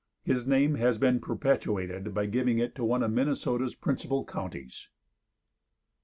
[0.23, 4.89] His name has been perpetuated by giving it to one of Minnesota's principal counties.
[4.89, 4.89] MISSIONS.